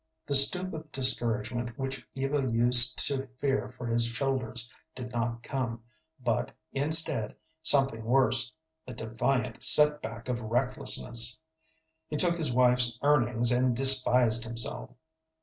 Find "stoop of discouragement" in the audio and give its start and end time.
0.33-1.77